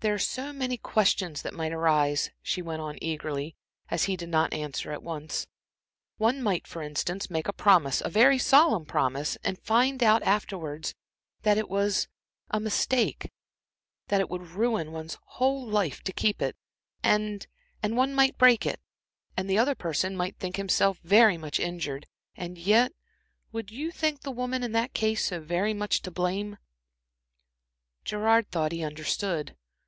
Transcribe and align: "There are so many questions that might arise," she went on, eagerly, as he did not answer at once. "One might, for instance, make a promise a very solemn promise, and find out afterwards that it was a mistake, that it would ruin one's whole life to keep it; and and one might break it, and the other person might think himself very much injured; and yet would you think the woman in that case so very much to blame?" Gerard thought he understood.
"There 0.00 0.12
are 0.12 0.18
so 0.18 0.52
many 0.52 0.76
questions 0.76 1.40
that 1.40 1.54
might 1.54 1.72
arise," 1.72 2.30
she 2.42 2.60
went 2.60 2.82
on, 2.82 2.98
eagerly, 3.00 3.56
as 3.90 4.04
he 4.04 4.18
did 4.18 4.28
not 4.28 4.52
answer 4.52 4.92
at 4.92 5.02
once. 5.02 5.46
"One 6.18 6.42
might, 6.42 6.66
for 6.66 6.82
instance, 6.82 7.30
make 7.30 7.48
a 7.48 7.54
promise 7.54 8.02
a 8.02 8.10
very 8.10 8.36
solemn 8.36 8.84
promise, 8.84 9.38
and 9.42 9.58
find 9.58 10.02
out 10.02 10.22
afterwards 10.22 10.94
that 11.40 11.56
it 11.56 11.70
was 11.70 12.06
a 12.50 12.60
mistake, 12.60 13.30
that 14.08 14.20
it 14.20 14.28
would 14.28 14.42
ruin 14.48 14.92
one's 14.92 15.16
whole 15.24 15.66
life 15.66 16.02
to 16.02 16.12
keep 16.12 16.42
it; 16.42 16.54
and 17.02 17.46
and 17.82 17.96
one 17.96 18.12
might 18.12 18.36
break 18.36 18.66
it, 18.66 18.80
and 19.38 19.48
the 19.48 19.56
other 19.56 19.74
person 19.74 20.14
might 20.18 20.36
think 20.36 20.56
himself 20.56 20.98
very 20.98 21.38
much 21.38 21.58
injured; 21.58 22.06
and 22.36 22.58
yet 22.58 22.92
would 23.52 23.70
you 23.70 23.90
think 23.90 24.20
the 24.20 24.30
woman 24.30 24.62
in 24.62 24.72
that 24.72 24.92
case 24.92 25.24
so 25.24 25.40
very 25.40 25.72
much 25.72 26.02
to 26.02 26.10
blame?" 26.10 26.58
Gerard 28.04 28.50
thought 28.50 28.70
he 28.72 28.84
understood. 28.84 29.56